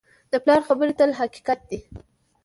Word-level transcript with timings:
د 0.31 0.33
پلار 0.43 0.61
خبرې 0.67 0.93
تل 0.99 1.11
حقیقت 1.19 1.59
لري. 1.69 1.79